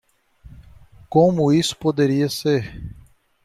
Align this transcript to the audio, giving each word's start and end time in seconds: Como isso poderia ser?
Como 1.09 1.51
isso 1.53 1.75
poderia 1.77 2.27
ser? 2.27 2.81